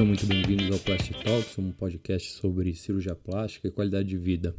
[0.00, 4.56] Sejam muito bem-vindos ao Plastic Talks, um podcast sobre cirurgia plástica e qualidade de vida.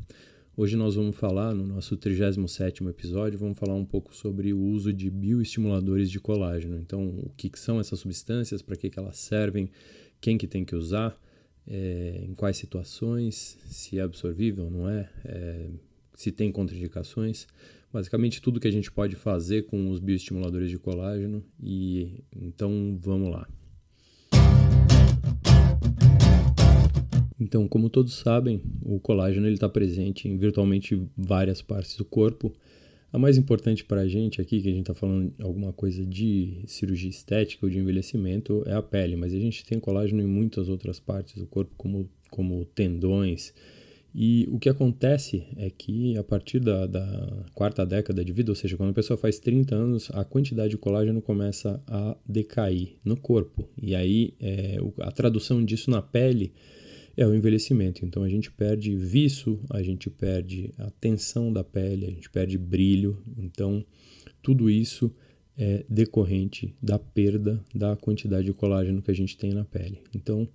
[0.55, 4.93] Hoje nós vamos falar, no nosso 37º episódio, vamos falar um pouco sobre o uso
[4.93, 6.77] de bioestimuladores de colágeno.
[6.77, 9.67] Então, o que, são essas substâncias, para que, que elas servem,
[10.21, 11.19] quem que tem que usar,
[11.65, 15.69] é, em quais situações, se é absorvível ou não é, é,
[16.13, 17.47] se tem contraindicações.
[17.91, 23.31] Basicamente tudo que a gente pode fazer com os bioestimuladores de colágeno e então vamos
[23.31, 23.47] lá.
[27.39, 32.53] Então, como todos sabem, o colágeno está presente em virtualmente várias partes do corpo.
[33.11, 36.61] A mais importante para a gente aqui, que a gente está falando alguma coisa de
[36.65, 40.69] cirurgia estética ou de envelhecimento, é a pele, mas a gente tem colágeno em muitas
[40.69, 43.53] outras partes do corpo, como, como tendões.
[44.13, 48.55] E o que acontece é que a partir da, da quarta década de vida, ou
[48.55, 53.15] seja, quando a pessoa faz 30 anos, a quantidade de colágeno começa a decair no
[53.15, 53.67] corpo.
[53.81, 56.51] E aí é, a tradução disso na pele
[57.15, 58.03] é o envelhecimento.
[58.05, 62.57] Então a gente perde viço, a gente perde a tensão da pele, a gente perde
[62.57, 63.17] brilho.
[63.37, 63.85] Então
[64.41, 65.13] tudo isso
[65.57, 70.01] é decorrente da perda da quantidade de colágeno que a gente tem na pele.
[70.13, 70.47] Então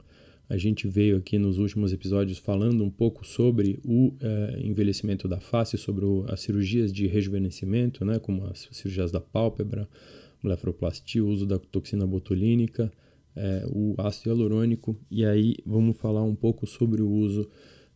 [0.49, 5.41] a gente veio aqui nos últimos episódios falando um pouco sobre o é, envelhecimento da
[5.41, 9.89] face, sobre o, as cirurgias de rejuvenescimento, né, como as cirurgias da pálpebra,
[10.43, 12.93] blefaroplastia, o uso da toxina botulínica,
[13.35, 14.97] é, o ácido hialurônico.
[15.11, 17.49] E aí vamos falar um pouco sobre o uso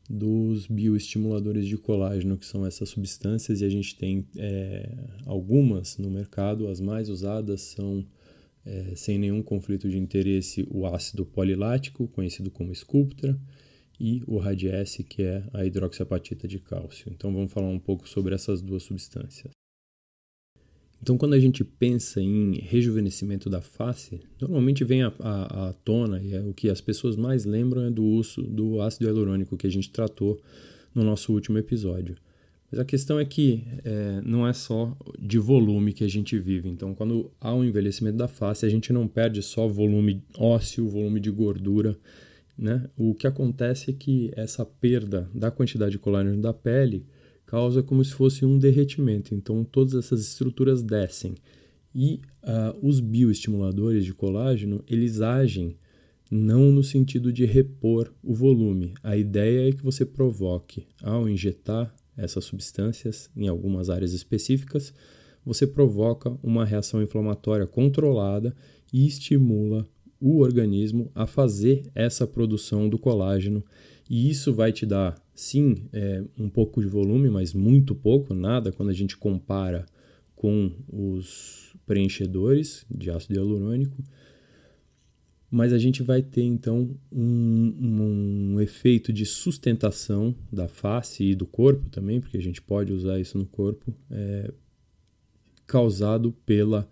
[0.08, 4.92] dos bioestimuladores de colágeno, que são essas substâncias, e a gente tem é,
[5.24, 8.04] algumas no mercado, as mais usadas são,
[8.64, 13.39] é, sem nenhum conflito de interesse, o ácido polilático, conhecido como Sculptra,
[13.98, 17.12] e o Radiesse, que é a hidroxiapatita de cálcio.
[17.12, 19.52] Então vamos falar um pouco sobre essas duas substâncias.
[21.02, 26.41] Então, quando a gente pensa em rejuvenescimento da face, normalmente vem à tona, e é
[26.42, 29.90] o que as pessoas mais lembram é do uso do ácido hialurônico que a gente
[29.90, 30.39] tratou
[30.95, 32.17] no nosso último episódio.
[32.70, 36.69] Mas a questão é que é, não é só de volume que a gente vive.
[36.69, 41.19] Então, quando há um envelhecimento da face, a gente não perde só volume ósseo, volume
[41.19, 41.97] de gordura.
[42.57, 42.89] Né?
[42.97, 47.05] O que acontece é que essa perda da quantidade de colágeno da pele
[47.45, 49.35] causa como se fosse um derretimento.
[49.35, 51.35] Então, todas essas estruturas descem.
[51.92, 55.77] E uh, os bioestimuladores de colágeno, eles agem
[56.31, 58.95] não no sentido de repor o volume.
[59.02, 61.92] A ideia é que você provoque, ao injetar
[62.23, 64.92] essas substâncias em algumas áreas específicas,
[65.45, 68.55] você provoca uma reação inflamatória controlada
[68.92, 69.86] e estimula
[70.20, 73.64] o organismo a fazer essa produção do colágeno.
[74.08, 78.70] E isso vai te dar sim, é, um pouco de volume, mas muito pouco, nada
[78.70, 79.87] quando a gente compara
[80.37, 84.02] com os preenchedores de ácido hialurônico.
[85.50, 91.46] Mas a gente vai ter então um, um efeito de sustentação da face e do
[91.46, 94.52] corpo também, porque a gente pode usar isso no corpo, é,
[95.66, 96.89] causado pela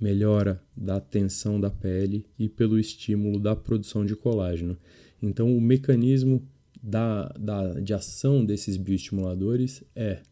[0.00, 4.78] melhora da tensão da pele e pelo estímulo da produção de colágeno.
[5.22, 6.42] Então, o mecanismo
[6.82, 10.22] da, da, de ação desses bioestimuladores é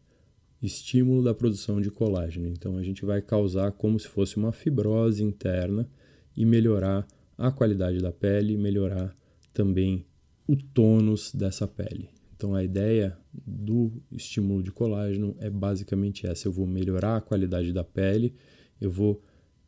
[0.61, 2.47] estímulo da produção de colágeno.
[2.47, 5.89] Então a gente vai causar como se fosse uma fibrose interna
[6.35, 7.07] e melhorar
[7.39, 9.15] a qualidade da pele, melhorar
[9.53, 10.05] também
[10.45, 12.09] o tônus dessa pele.
[12.35, 17.71] Então a ideia do estímulo de colágeno é basicamente essa: eu vou melhorar a qualidade
[17.71, 18.35] da pele,
[18.79, 19.21] eu vou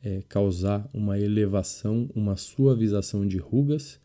[0.03, 3.99] é, causar uma elevação, uma suavização de rugas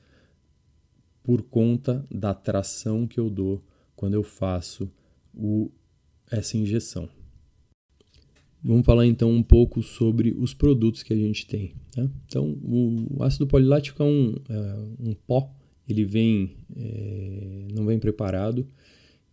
[1.22, 3.65] por conta da tração que eu dou
[3.97, 4.88] quando eu faço
[5.34, 5.71] o,
[6.31, 7.09] essa injeção.
[8.66, 11.72] Vamos falar então um pouco sobre os produtos que a gente tem.
[11.97, 12.10] Né?
[12.27, 15.54] Então, o ácido polilático é um, é um pó,
[15.88, 18.66] ele vem, é, não vem preparado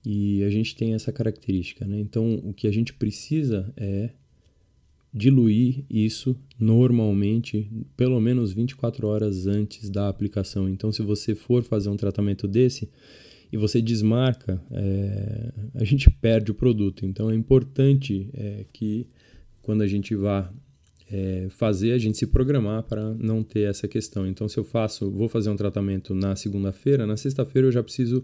[0.06, 1.84] e a gente tem essa característica.
[1.84, 2.00] Né?
[2.00, 4.12] Então, o que a gente precisa é
[5.12, 10.70] diluir isso normalmente pelo menos 24 horas antes da aplicação.
[10.70, 12.88] Então, se você for fazer um tratamento desse
[13.52, 17.03] e você desmarca, é, a gente perde o produto.
[17.03, 19.08] Então, é importante é, que
[19.64, 20.54] quando a gente vá
[21.12, 24.28] é, fazer, a gente se programar para não ter essa questão.
[24.28, 28.24] Então, se eu faço, vou fazer um tratamento na segunda-feira, na sexta-feira eu já preciso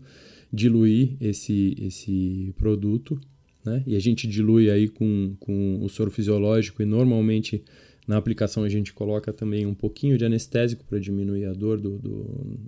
[0.54, 3.20] diluir esse, esse produto
[3.64, 3.84] né?
[3.86, 7.64] E a gente dilui aí com, com o soro fisiológico e normalmente
[8.08, 11.98] na aplicação a gente coloca também um pouquinho de anestésico para diminuir a dor do,
[11.98, 12.60] do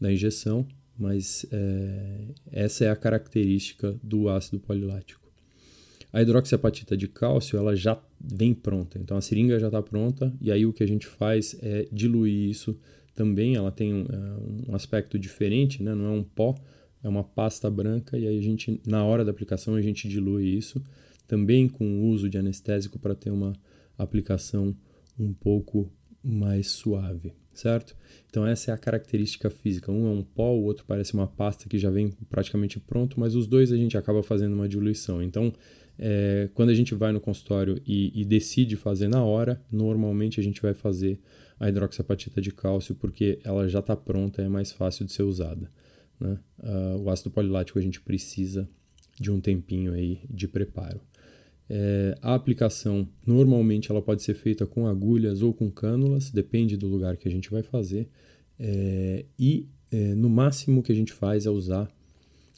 [0.00, 0.66] da injeção,
[0.98, 5.23] mas é, essa é a característica do ácido polilático.
[6.14, 10.52] A hidroxiapatita de cálcio ela já vem pronta, então a seringa já está pronta e
[10.52, 12.78] aí o que a gente faz é diluir isso
[13.16, 15.92] também ela tem um, é, um aspecto diferente, né?
[15.92, 16.54] não é um pó,
[17.02, 20.46] é uma pasta branca e aí a gente, na hora da aplicação, a gente dilui
[20.46, 20.80] isso,
[21.26, 23.52] também com o uso de anestésico para ter uma
[23.98, 24.72] aplicação
[25.18, 25.90] um pouco
[26.22, 27.96] mais suave, certo?
[28.30, 29.90] Então essa é a característica física.
[29.90, 33.34] Um é um pó, o outro parece uma pasta que já vem praticamente pronto, mas
[33.34, 35.22] os dois a gente acaba fazendo uma diluição.
[35.22, 35.52] Então
[35.98, 40.42] é, quando a gente vai no consultório e, e, decide fazer na hora, normalmente a
[40.42, 41.20] gente vai fazer
[41.58, 45.70] a hidroxiapatita de cálcio porque ela já está pronta, é mais fácil de ser usada.
[46.18, 46.38] Né?
[46.58, 48.68] Uh, o ácido polilático a gente precisa
[49.20, 51.00] de um tempinho aí de preparo.
[51.68, 56.86] É, a aplicação normalmente ela pode ser feita com agulhas ou com cânulas, depende do
[56.86, 58.08] lugar que a gente vai fazer.
[58.58, 61.88] É, e é, no máximo que a gente faz é usar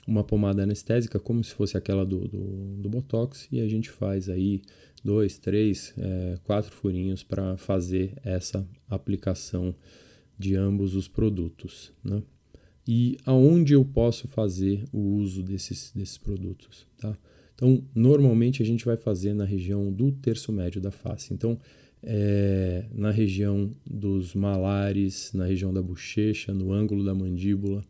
[0.06, 4.28] uma pomada anestésica, como se fosse aquela do, do, do Botox, e a gente faz
[4.28, 4.62] aí
[5.02, 9.74] dois, três, é, quatro furinhos para fazer essa aplicação
[10.38, 11.92] de ambos os produtos.
[12.04, 12.22] Né?
[12.86, 16.86] E aonde eu posso fazer o uso desses, desses produtos?
[16.98, 17.16] Tá?
[17.54, 21.32] Então, normalmente a gente vai fazer na região do terço médio da face.
[21.32, 21.58] Então,
[22.02, 27.82] é, na região dos malares, na região da bochecha, no ângulo da mandíbula.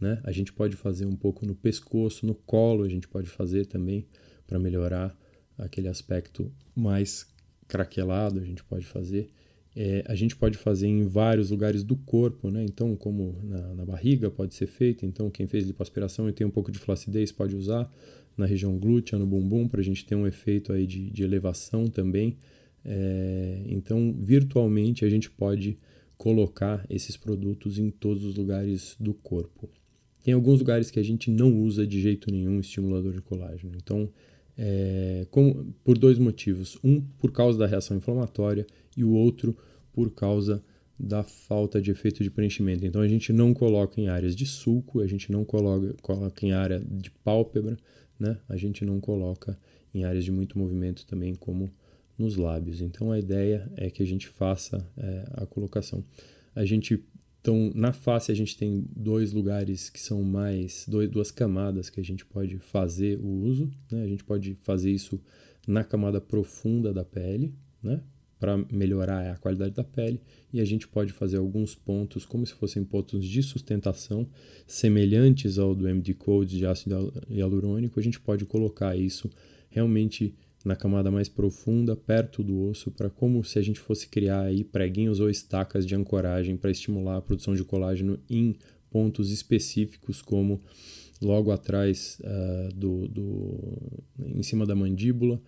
[0.00, 0.20] Né?
[0.24, 4.06] A gente pode fazer um pouco no pescoço, no colo, a gente pode fazer também
[4.46, 5.16] para melhorar
[5.56, 7.26] aquele aspecto mais
[7.66, 9.28] craquelado, a gente pode fazer.
[9.76, 12.64] É, a gente pode fazer em vários lugares do corpo, né?
[12.64, 15.04] Então, como na, na barriga pode ser feito.
[15.04, 17.88] Então, quem fez lipoaspiração e tem um pouco de flacidez pode usar
[18.36, 21.86] na região glútea, no bumbum, para a gente ter um efeito aí de, de elevação
[21.86, 22.38] também.
[22.84, 25.78] É, então, virtualmente, a gente pode
[26.16, 29.68] colocar esses produtos em todos os lugares do corpo.
[30.22, 33.72] Tem alguns lugares que a gente não usa de jeito nenhum estimulador de colágeno.
[33.76, 34.08] Então,
[34.56, 36.78] é, com, por dois motivos.
[36.82, 38.66] Um, por causa da reação inflamatória,
[38.96, 39.56] e o outro,
[39.92, 40.62] por causa
[40.98, 42.84] da falta de efeito de preenchimento.
[42.84, 46.52] Então, a gente não coloca em áreas de sulco, a gente não coloca, coloca em
[46.52, 47.76] área de pálpebra,
[48.18, 48.36] né?
[48.48, 49.56] A gente não coloca
[49.94, 51.70] em áreas de muito movimento também, como
[52.18, 52.80] nos lábios.
[52.82, 56.04] Então a ideia é que a gente faça é, a colocação.
[56.54, 57.02] A gente
[57.40, 62.00] então na face a gente tem dois lugares que são mais dois, duas camadas que
[62.00, 63.70] a gente pode fazer o uso.
[63.90, 64.02] Né?
[64.02, 65.20] A gente pode fazer isso
[65.66, 68.02] na camada profunda da pele, né?
[68.38, 70.20] para melhorar a qualidade da pele
[70.52, 74.28] e a gente pode fazer alguns pontos como se fossem pontos de sustentação
[74.66, 79.28] semelhantes ao do MD Code de ácido hialurônico, a gente pode colocar isso
[79.70, 84.42] realmente na camada mais profunda, perto do osso, para como se a gente fosse criar
[84.42, 88.56] aí preguinhos ou estacas de ancoragem para estimular a produção de colágeno em
[88.90, 90.60] pontos específicos, como
[91.20, 95.40] logo atrás uh, do, do, em cima da mandíbula,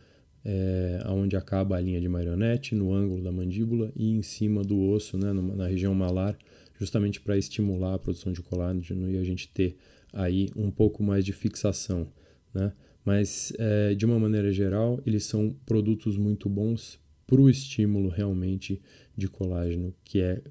[0.44, 4.80] é, onde acaba a linha de marionete, no ângulo da mandíbula e em cima do
[4.80, 6.36] osso, né, na região malar,
[6.78, 9.76] justamente para estimular a produção de colágeno e a gente ter
[10.12, 12.08] aí um pouco mais de fixação.
[12.54, 12.72] Né?
[13.04, 18.80] Mas, é, de uma maneira geral, eles são produtos muito bons para o estímulo realmente
[19.16, 20.42] de colágeno que é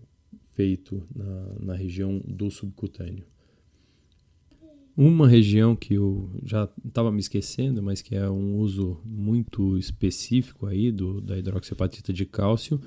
[0.52, 3.26] feito na, na região do subcutâneo.
[4.96, 10.66] Uma região que eu já estava me esquecendo, mas que é um uso muito específico
[10.66, 12.82] aí do, da hidroxiapatita de cálcio,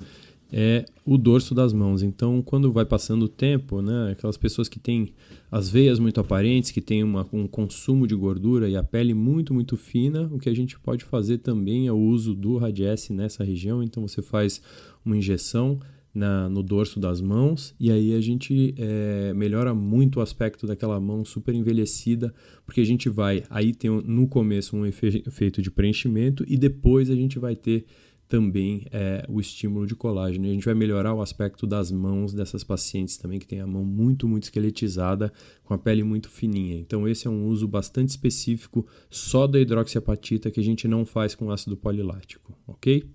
[0.55, 2.03] é o dorso das mãos.
[2.03, 5.09] Então, quando vai passando o tempo, né, aquelas pessoas que têm
[5.51, 9.51] as veias muito aparentes, que têm uma, um consumo de gordura e a pele muito,
[9.51, 13.43] muito fina, o que a gente pode fazer também é o uso do Radiesse nessa
[13.43, 13.81] região.
[13.81, 14.61] Então, você faz
[15.03, 15.79] uma injeção
[16.13, 20.99] na, no dorso das mãos e aí a gente é, melhora muito o aspecto daquela
[20.99, 22.31] mão super envelhecida,
[22.63, 27.15] porque a gente vai, aí tem no começo um efeito de preenchimento e depois a
[27.15, 27.85] gente vai ter
[28.27, 30.45] também é, o estímulo de colágeno.
[30.45, 33.67] E a gente vai melhorar o aspecto das mãos dessas pacientes também, que tem a
[33.67, 35.31] mão muito, muito esqueletizada,
[35.63, 36.77] com a pele muito fininha.
[36.79, 41.35] Então, esse é um uso bastante específico só da hidroxiapatita que a gente não faz
[41.35, 43.07] com ácido polilático, ok?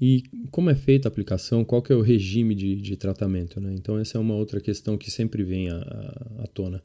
[0.00, 3.60] E como é feita a aplicação, qual que é o regime de, de tratamento?
[3.60, 3.74] Né?
[3.74, 5.78] Então, essa é uma outra questão que sempre vem à,
[6.38, 6.82] à tona.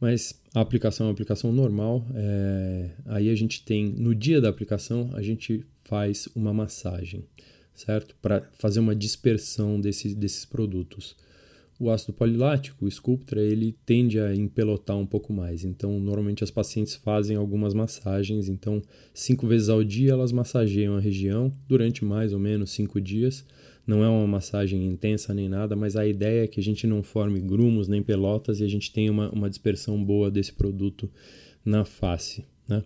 [0.00, 2.06] Mas a aplicação é uma aplicação normal.
[2.14, 2.90] É...
[3.06, 7.24] Aí a gente tem, no dia da aplicação, a gente faz uma massagem,
[7.74, 8.14] certo?
[8.20, 11.16] Para fazer uma dispersão desse, desses produtos
[11.82, 15.64] o ácido polilático, o Sculptra, ele tende a empelotar um pouco mais.
[15.64, 18.48] Então, normalmente as pacientes fazem algumas massagens.
[18.48, 18.80] Então,
[19.12, 23.44] cinco vezes ao dia elas massageiam a região durante mais ou menos cinco dias.
[23.84, 27.02] Não é uma massagem intensa nem nada, mas a ideia é que a gente não
[27.02, 31.10] forme grumos nem pelotas e a gente tenha uma, uma dispersão boa desse produto
[31.64, 32.44] na face.
[32.68, 32.80] Né?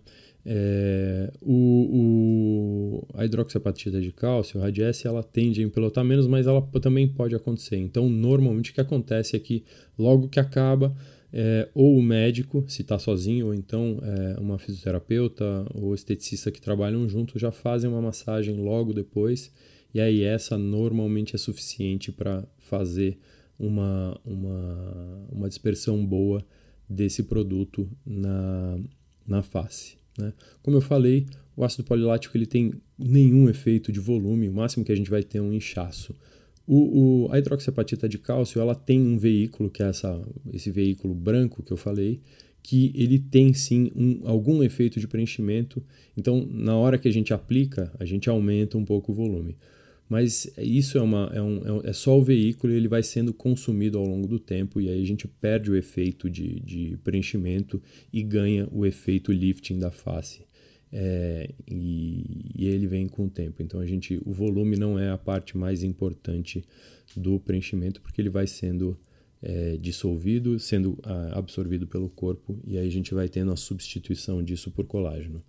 [0.49, 6.47] É, o, o, a hidroxiapatita de cálcio, a RADS, ela tende a empelotar menos, mas
[6.47, 7.77] ela também pode acontecer.
[7.77, 9.65] Então, normalmente o que acontece é que
[9.99, 10.97] logo que acaba,
[11.33, 16.61] é, ou o médico, se está sozinho, ou então é, uma fisioterapeuta ou esteticista que
[16.61, 19.51] trabalham juntos já fazem uma massagem logo depois,
[19.93, 23.19] e aí essa normalmente é suficiente para fazer
[23.59, 26.45] uma, uma, uma dispersão boa
[26.89, 28.79] desse produto na,
[29.27, 29.97] na face.
[30.19, 30.33] Né?
[30.63, 34.93] Como eu falei, o ácido polilático ele tem nenhum efeito de volume, o máximo que
[34.93, 36.15] a gente vai ter é um inchaço.
[36.67, 40.21] O, o, a hidroxiapatita de cálcio ela tem um veículo, que é essa,
[40.53, 42.21] esse veículo branco que eu falei,
[42.63, 45.81] que ele tem sim um, algum efeito de preenchimento.
[46.17, 49.57] Então, na hora que a gente aplica, a gente aumenta um pouco o volume.
[50.09, 53.35] Mas isso é, uma, é, um, é, é só o veículo e ele vai sendo
[53.35, 57.83] consumido ao longo do tempo, e aí a gente perde o efeito de, de preenchimento
[58.13, 60.47] e ganha o efeito lifting da face.
[60.93, 63.61] É, e, e, ele vem com o tempo.
[63.61, 66.65] Então a gente, o volume não é a parte mais importante
[67.17, 68.97] do preenchimento porque ele vai sendo
[69.43, 74.43] é, dissolvido, sendo a, absorvido pelo corpo e aí a gente vai tendo a substituição
[74.43, 75.43] disso por colágeno.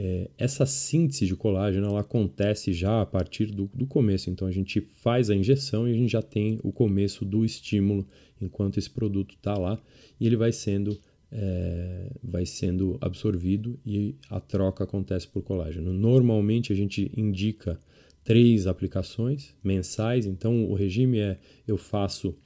[0.00, 4.30] É, essa síntese de colágeno ela acontece já a partir do, do começo.
[4.30, 8.06] Então a gente faz a injeção e a gente já tem o começo do estímulo
[8.40, 9.76] enquanto esse produto está lá
[10.20, 11.00] e ele vai sendo
[11.32, 15.92] é, vai sendo absorvido e a troca acontece por colágeno.
[15.92, 17.76] Normalmente a gente indica
[18.22, 22.36] três aplicações mensais, então o regime é eu faço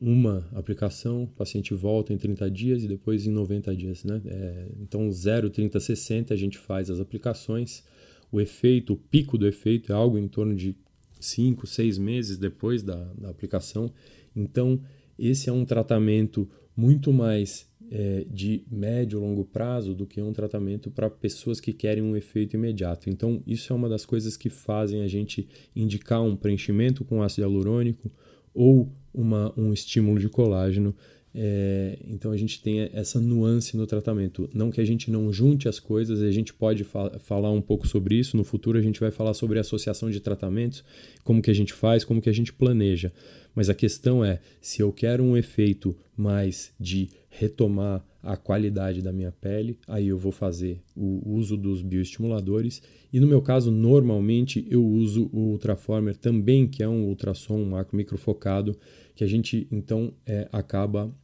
[0.00, 4.04] uma aplicação, o paciente volta em 30 dias e depois em 90 dias.
[4.04, 4.20] Né?
[4.26, 7.84] É, então 0, 30, 60 a gente faz as aplicações.
[8.30, 10.76] O efeito, o pico do efeito é algo em torno de
[11.20, 13.92] 5, 6 meses depois da, da aplicação.
[14.34, 14.80] Então
[15.18, 20.90] esse é um tratamento muito mais é, de médio longo prazo do que um tratamento
[20.90, 23.08] para pessoas que querem um efeito imediato.
[23.08, 27.42] Então, isso é uma das coisas que fazem a gente indicar um preenchimento com ácido
[27.42, 28.10] hialurônico
[28.52, 30.94] ou uma, um estímulo de colágeno.
[31.38, 34.48] É, então, a gente tem essa nuance no tratamento.
[34.54, 37.86] Não que a gente não junte as coisas, a gente pode fa falar um pouco
[37.86, 38.36] sobre isso.
[38.36, 40.84] No futuro, a gente vai falar sobre associação de tratamentos,
[41.24, 43.12] como que a gente faz, como que a gente planeja.
[43.54, 49.12] Mas a questão é, se eu quero um efeito mais de retomar a qualidade da
[49.12, 52.82] minha pele, aí eu vou fazer o uso dos bioestimuladores.
[53.12, 57.70] E no meu caso, normalmente eu uso o Ultraformer também, que é um ultrassom um
[57.70, 58.76] macro microfocado,
[59.14, 61.14] que a gente então é, acaba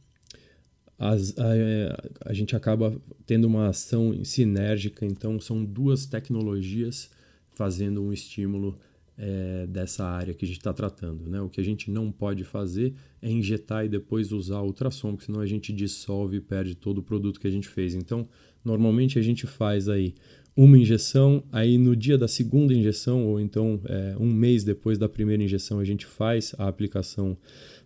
[0.97, 7.09] as, a, a, gente acaba tendo uma ação sinérgica, então são duas tecnologias
[7.51, 8.79] fazendo um estímulo
[9.17, 11.29] é, dessa área que a gente está tratando.
[11.29, 11.41] Né?
[11.41, 15.39] O que a gente não pode fazer é injetar e depois usar ultrassom, porque senão
[15.39, 17.93] a gente dissolve e perde todo o produto que a gente fez.
[17.95, 18.27] Então,
[18.63, 20.13] normalmente a gente faz aí
[20.55, 25.09] uma injeção, aí no dia da segunda injeção, ou então é, um mês depois da
[25.09, 27.35] primeira injeção, a gente faz a aplicação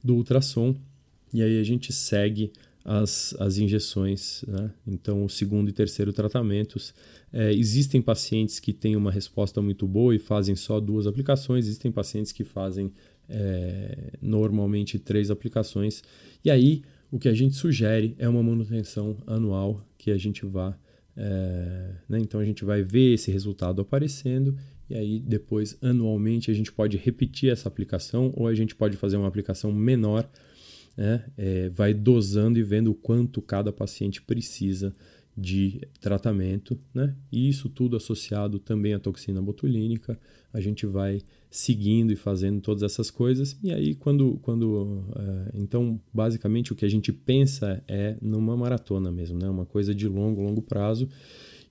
[0.03, 0.75] do ultrassom
[1.33, 2.51] e aí a gente segue
[2.87, 4.45] as, as injeções.
[4.47, 4.71] Né?
[4.87, 6.93] Então, o segundo e terceiro tratamentos.
[7.33, 11.91] É, existem pacientes que têm uma resposta muito boa e fazem só duas aplicações, existem
[11.91, 12.93] pacientes que fazem
[13.27, 16.01] é, normalmente três aplicações.
[16.45, 20.77] E aí, o que a gente sugere é uma manutenção anual que a gente vá.
[21.17, 22.19] É, né?
[22.19, 24.55] Então, a gente vai ver esse resultado aparecendo
[24.89, 29.17] e aí depois anualmente a gente pode repetir essa aplicação ou a gente pode fazer
[29.17, 30.29] uma aplicação menor
[30.97, 31.23] né?
[31.37, 34.93] É, vai dosando e vendo o quanto cada paciente precisa
[35.37, 37.15] de tratamento, né?
[37.31, 40.19] E isso tudo associado também à toxina botulínica,
[40.51, 46.01] a gente vai seguindo e fazendo todas essas coisas e aí quando, quando é, então
[46.11, 49.47] basicamente o que a gente pensa é numa maratona mesmo, né?
[49.47, 51.07] Uma coisa de longo, longo prazo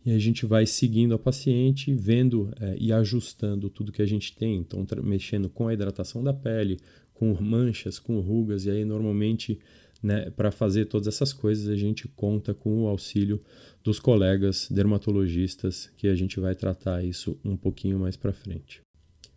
[0.05, 4.37] e a gente vai seguindo a paciente, vendo é, e ajustando tudo que a gente
[4.37, 6.79] tem, então mexendo com a hidratação da pele,
[7.19, 9.59] com manchas, com rugas, e aí normalmente,
[10.03, 13.41] né, para fazer todas essas coisas, a gente conta com o auxílio
[13.83, 18.81] dos colegas dermatologistas, que a gente vai tratar isso um pouquinho mais para frente.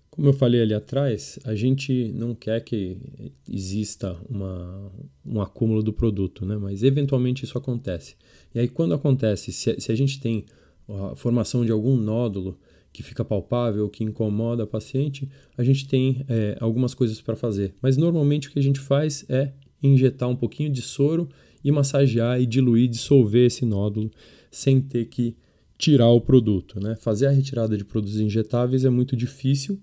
[0.10, 2.98] Como eu falei ali atrás, a gente não quer que
[3.48, 4.92] exista uma,
[5.26, 6.58] um acúmulo do produto, né?
[6.58, 8.16] mas eventualmente isso acontece.
[8.54, 10.46] E aí, quando acontece, se, se a gente tem
[10.90, 12.60] a formação de algum nódulo,
[12.92, 17.74] que fica palpável, que incomoda a paciente, a gente tem é, algumas coisas para fazer.
[17.82, 21.30] Mas normalmente o que a gente faz é injetar um pouquinho de soro
[21.64, 24.12] e massagear e diluir, dissolver esse nódulo
[24.52, 25.36] sem ter que
[25.78, 26.80] tirar o produto.
[26.80, 26.96] Né?
[26.96, 29.80] Fazer a retirada de produtos injetáveis é muito difícil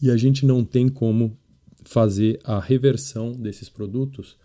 [0.00, 1.36] e a gente não tem como
[1.84, 4.36] fazer a reversão desses produtos.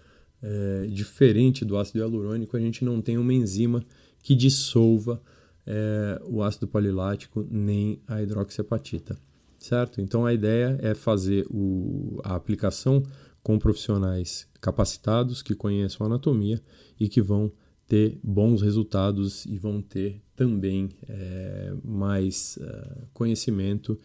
[0.44, 3.86] É, diferente do ácido hialurônico, a gente não tem uma enzima
[4.24, 5.22] que dissolva
[5.74, 9.18] é, o ácido polilático nem a hidroxiapatita,
[9.58, 10.02] certo?
[10.02, 13.02] Então a ideia é fazer o, a aplicação
[13.42, 16.62] com profissionais capacitados que conheçam a anatomia
[17.00, 17.50] e que vão
[17.88, 23.98] ter bons resultados e vão ter também é, mais uh, conhecimento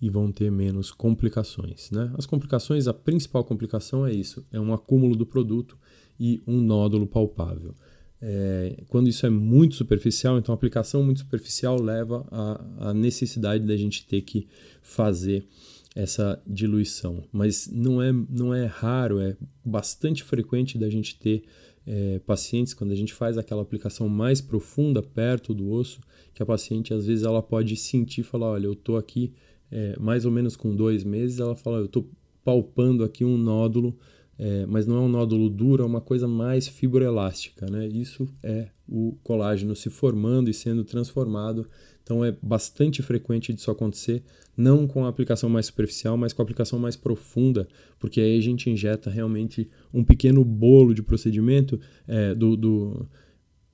[0.00, 1.90] e vão ter menos complicações.
[1.90, 2.12] Né?
[2.16, 5.76] As complicações, a principal complicação é isso: é um acúmulo do produto
[6.18, 7.74] e um nódulo palpável.
[8.20, 13.64] É, quando isso é muito superficial, então a aplicação muito superficial leva à, à necessidade
[13.64, 14.48] da gente ter que
[14.82, 15.46] fazer
[15.94, 17.22] essa diluição.
[17.32, 21.44] Mas não é, não é raro, é bastante frequente da gente ter
[21.86, 26.00] é, pacientes, quando a gente faz aquela aplicação mais profunda perto do osso,
[26.34, 29.32] que a paciente às vezes ela pode sentir, falar, olha, eu estou aqui
[29.70, 32.08] é, mais ou menos com dois meses, ela fala, eu estou
[32.44, 33.96] palpando aqui um nódulo
[34.38, 37.66] é, mas não é um nódulo duro, é uma coisa mais fibroelástica.
[37.68, 37.88] Né?
[37.88, 41.66] Isso é o colágeno se formando e sendo transformado.
[42.02, 44.22] Então é bastante frequente disso acontecer,
[44.56, 47.68] não com a aplicação mais superficial, mas com a aplicação mais profunda,
[47.98, 53.06] porque aí a gente injeta realmente um pequeno bolo de procedimento é, do, do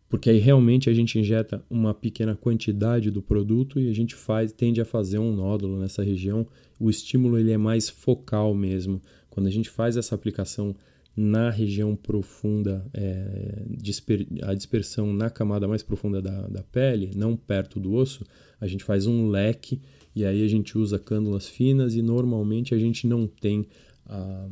[0.09, 4.53] porque aí realmente a gente injeta uma pequena quantidade do produto e a gente faz
[4.53, 6.47] tende a fazer um nódulo nessa região.
[6.79, 9.03] O estímulo ele é mais focal mesmo.
[9.35, 10.77] Quando a gente faz essa aplicação
[11.17, 17.37] na região profunda, é, disper, a dispersão na camada mais profunda da, da pele, não
[17.37, 18.25] perto do osso,
[18.61, 19.81] a gente faz um leque
[20.15, 23.67] e aí a gente usa cândulas finas e normalmente a gente não tem
[24.07, 24.49] a,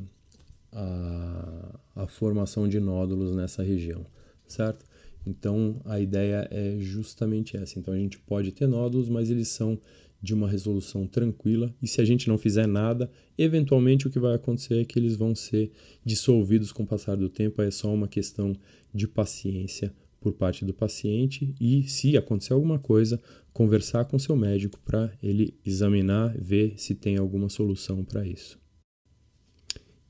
[0.72, 4.04] a, a formação de nódulos nessa região,
[4.48, 4.84] certo?
[5.24, 7.78] Então a ideia é justamente essa.
[7.78, 9.78] Então a gente pode ter nódulos, mas eles são
[10.23, 14.35] de uma resolução tranquila e se a gente não fizer nada, eventualmente o que vai
[14.35, 15.73] acontecer é que eles vão ser
[16.05, 18.55] dissolvidos com o passar do tempo, é só uma questão
[18.95, 23.21] de paciência por parte do paciente e se acontecer alguma coisa,
[23.52, 28.63] conversar com seu médico para ele examinar, ver se tem alguma solução para isso.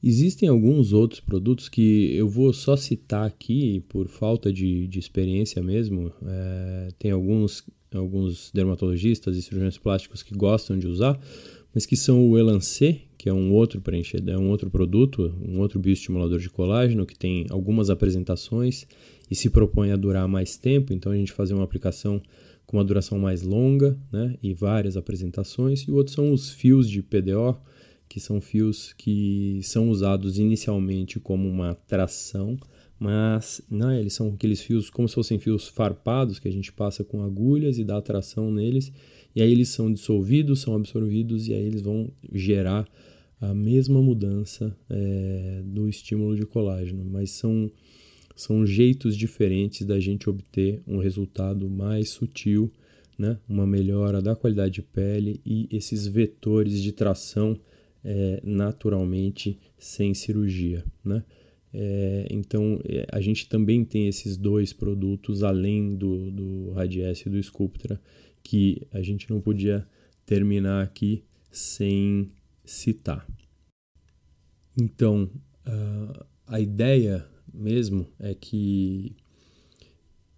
[0.03, 5.62] Existem alguns outros produtos que eu vou só citar aqui por falta de, de experiência
[5.62, 6.12] mesmo.
[6.27, 11.20] É, tem alguns alguns dermatologistas e cirurgiões plásticos que gostam de usar,
[11.74, 15.61] mas que são o Elancê, que é um outro preenchedor, é um outro produto, um
[15.61, 18.87] outro bioestimulador de colágeno que tem algumas apresentações
[19.31, 22.20] e se propõe a durar mais tempo, então a gente fazer uma aplicação
[22.66, 26.88] com uma duração mais longa, né, e várias apresentações, e o outro são os fios
[26.88, 27.57] de PDO,
[28.09, 32.59] que são fios que são usados inicialmente como uma tração
[33.02, 36.72] mas não, né, eles são aqueles fios como se fossem fios farpados que a gente
[36.72, 38.92] passa com agulhas e dá tração neles,
[39.34, 42.86] e aí eles são dissolvidos, são absorvidos e aí eles vão gerar
[43.40, 47.68] a mesma mudança é, do estímulo de colágeno, mas são,
[48.36, 52.70] são jeitos diferentes da gente obter um resultado mais sutil,
[53.18, 53.36] né?
[53.48, 57.58] uma melhora da qualidade de pele e esses vetores de tração
[58.04, 60.84] é, naturalmente sem cirurgia.
[61.04, 61.24] Né?
[61.74, 67.30] É, então é, a gente também tem esses dois produtos além do, do Radiesse e
[67.30, 68.00] do Sculptra
[68.42, 69.87] que a gente não podia
[70.26, 72.30] terminar aqui sem
[72.64, 73.26] citar.
[74.78, 75.30] Então
[75.66, 79.16] uh, a ideia mesmo é que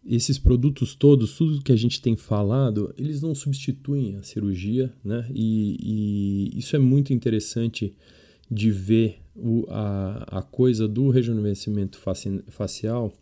[0.05, 5.27] esses produtos todos, tudo que a gente tem falado, eles não substituem a cirurgia, né?
[5.35, 7.95] E, e isso é muito interessante
[8.51, 11.99] de ver o, a, a coisa do rejuvenescimento
[12.49, 13.13] facial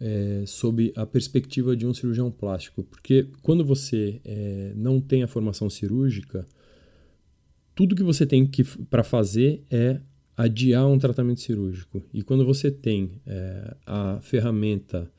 [0.00, 2.82] é, sob a perspectiva de um cirurgião plástico.
[2.82, 6.46] Porque quando você é, não tem a formação cirúrgica,
[7.74, 10.00] tudo que você tem que para fazer é
[10.36, 12.02] adiar um tratamento cirúrgico.
[12.12, 15.10] E quando você tem é, a ferramenta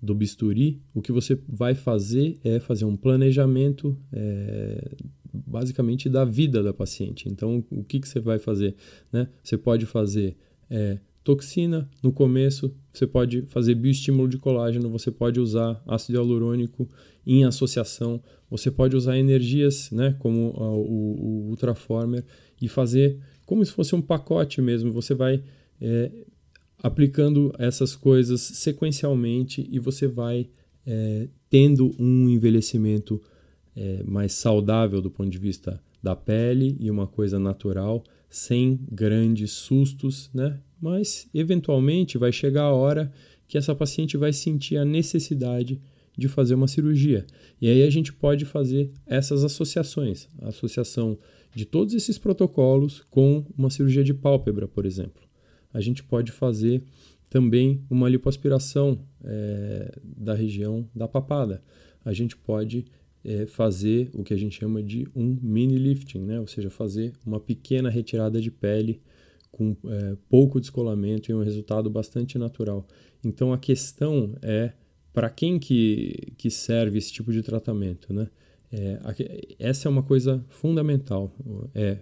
[0.00, 4.96] do bisturi, o que você vai fazer é fazer um planejamento é,
[5.46, 7.28] basicamente da vida da paciente.
[7.28, 8.74] Então, o que, que você vai fazer?
[9.12, 9.28] Né?
[9.42, 10.36] Você pode fazer
[10.70, 16.88] é, toxina no começo, você pode fazer bioestímulo de colágeno, você pode usar ácido hialurônico
[17.26, 22.24] em associação, você pode usar energias, né, como o, o Ultraformer,
[22.60, 24.92] e fazer como se fosse um pacote mesmo.
[24.92, 25.42] Você vai
[25.80, 26.12] é,
[26.82, 30.50] aplicando essas coisas sequencialmente e você vai
[30.86, 33.20] é, tendo um envelhecimento
[33.76, 39.52] é, mais saudável do ponto de vista da pele e uma coisa natural, sem grandes
[39.52, 40.60] sustos, né?
[40.80, 43.10] Mas eventualmente vai chegar a hora
[43.48, 45.80] que essa paciente vai sentir a necessidade
[46.16, 47.26] de fazer uma cirurgia.
[47.60, 51.18] E aí a gente pode fazer essas associações, a associação
[51.54, 55.22] de todos esses protocolos com uma cirurgia de pálpebra, por exemplo.
[55.72, 56.82] A gente pode fazer
[57.30, 61.62] também uma lipoaspiração é, da região da papada
[62.04, 62.84] a gente pode
[63.24, 66.38] é, fazer o que a gente chama de um mini lifting, né?
[66.38, 69.00] ou seja, fazer uma pequena retirada de pele
[69.50, 72.86] com é, pouco descolamento e um resultado bastante natural.
[73.24, 74.72] Então a questão é
[75.12, 78.28] para quem que, que serve esse tipo de tratamento, né?
[78.72, 78.98] É,
[79.60, 81.32] essa é uma coisa fundamental,
[81.72, 81.98] é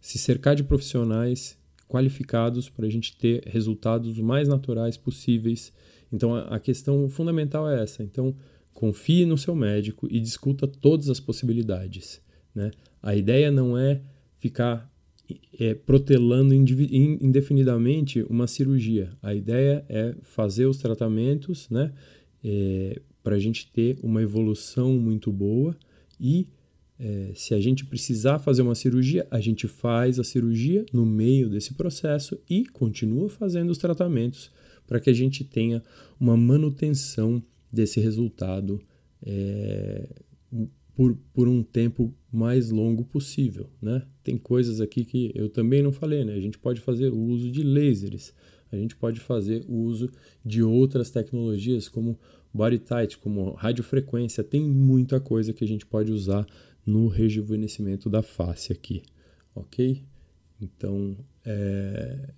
[0.00, 1.58] se cercar de profissionais
[1.88, 5.72] qualificados para a gente ter resultados mais naturais possíveis.
[6.12, 8.04] Então a, a questão fundamental é essa.
[8.04, 8.36] Então
[8.72, 12.20] confie no seu médico e discuta todas as possibilidades.
[12.54, 12.70] Né?
[13.02, 14.00] A ideia não é
[14.38, 14.90] ficar
[15.58, 19.10] é, protelando indefinidamente uma cirurgia.
[19.22, 21.92] A ideia é fazer os tratamentos né,
[22.42, 25.76] é, para a gente ter uma evolução muito boa
[26.18, 26.48] e
[26.98, 31.48] é, se a gente precisar fazer uma cirurgia, a gente faz a cirurgia no meio
[31.48, 34.50] desse processo e continua fazendo os tratamentos
[34.86, 35.82] para que a gente tenha
[36.20, 38.80] uma manutenção desse resultado
[39.24, 40.08] é,
[40.94, 43.68] por, por um tempo mais longo possível.
[43.80, 44.02] Né?
[44.22, 46.34] Tem coisas aqui que eu também não falei, né?
[46.34, 48.32] A gente pode fazer o uso de lasers,
[48.70, 50.10] a gente pode fazer o uso
[50.44, 52.18] de outras tecnologias como
[52.52, 56.46] body tight, como radiofrequência, tem muita coisa que a gente pode usar
[56.84, 59.02] no rejuvenescimento da face aqui,
[59.54, 60.02] ok?
[60.60, 62.30] Então, é,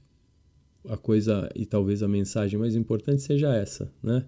[0.89, 4.25] a coisa e talvez a mensagem mais importante seja essa, né?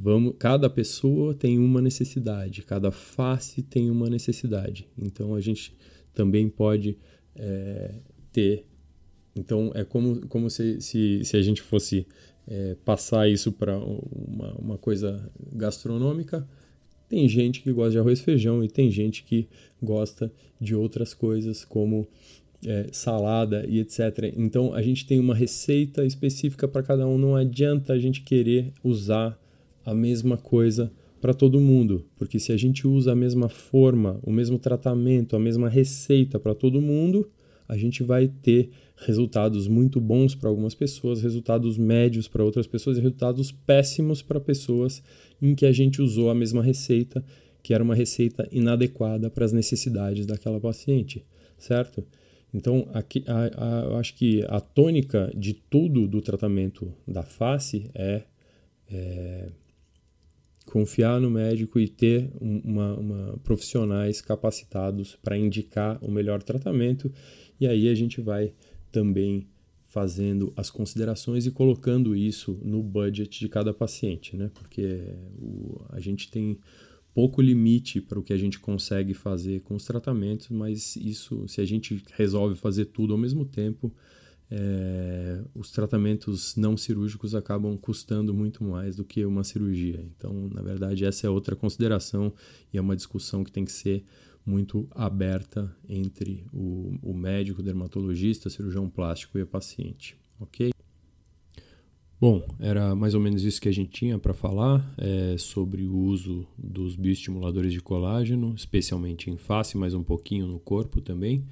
[0.00, 4.88] Vamos, cada pessoa tem uma necessidade, cada face tem uma necessidade.
[4.96, 5.76] Então a gente
[6.14, 6.96] também pode
[7.34, 7.94] é,
[8.32, 8.64] ter.
[9.34, 12.06] Então é como, como se, se, se a gente fosse
[12.46, 16.48] é, passar isso para uma, uma coisa gastronômica.
[17.08, 19.48] Tem gente que gosta de arroz e feijão e tem gente que
[19.82, 20.30] gosta
[20.60, 22.06] de outras coisas como
[22.64, 24.32] é, salada e etc.
[24.36, 27.18] Então a gente tem uma receita específica para cada um.
[27.18, 29.38] Não adianta a gente querer usar
[29.88, 34.30] a mesma coisa para todo mundo, porque se a gente usa a mesma forma, o
[34.30, 37.28] mesmo tratamento, a mesma receita para todo mundo,
[37.66, 42.98] a gente vai ter resultados muito bons para algumas pessoas, resultados médios para outras pessoas
[42.98, 45.02] e resultados péssimos para pessoas
[45.40, 47.24] em que a gente usou a mesma receita,
[47.62, 51.24] que era uma receita inadequada para as necessidades daquela paciente,
[51.58, 52.04] certo?
[52.52, 57.90] Então, aqui, a, a, eu acho que a tônica de tudo do tratamento da face
[57.94, 58.22] é,
[58.90, 59.48] é
[60.68, 67.12] confiar no médico e ter uma, uma profissionais capacitados para indicar o melhor tratamento
[67.60, 68.52] e aí a gente vai
[68.92, 69.48] também
[69.86, 74.50] fazendo as considerações e colocando isso no budget de cada paciente, né?
[74.54, 76.58] Porque o, a gente tem
[77.14, 81.60] pouco limite para o que a gente consegue fazer com os tratamentos, mas isso, se
[81.60, 83.92] a gente resolve fazer tudo ao mesmo tempo,
[84.50, 90.04] é, os tratamentos não cirúrgicos acabam custando muito mais do que uma cirurgia.
[90.16, 92.32] Então, na verdade, essa é outra consideração
[92.72, 94.04] e é uma discussão que tem que ser
[94.44, 100.70] muito aberta entre o, o médico, o dermatologista, cirurgião plástico e o paciente, ok?
[102.20, 105.96] Bom, era mais ou menos isso que a gente tinha para falar é, sobre o
[105.96, 111.44] uso dos bioestimuladores de colágeno, especialmente em face, mas um pouquinho no corpo também.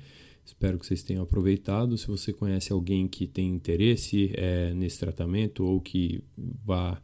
[0.47, 1.99] Espero que vocês tenham aproveitado.
[1.99, 6.23] Se você conhece alguém que tem interesse é, nesse tratamento ou que
[6.65, 7.03] vá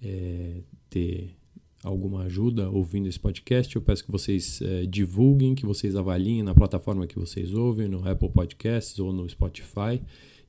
[0.00, 1.34] é, ter
[1.82, 6.54] alguma ajuda ouvindo esse podcast, eu peço que vocês é, divulguem, que vocês avaliem na
[6.54, 10.00] plataforma que vocês ouvem, no Apple Podcasts ou no Spotify.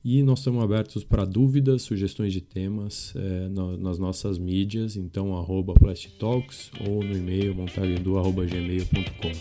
[0.02, 5.74] E nós estamos abertos para dúvidas, sugestões de temas é, nas nossas mídias, então arroba
[6.18, 9.32] Talks ou no e-mail montagendu.gmail.com,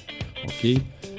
[0.43, 1.18] ok?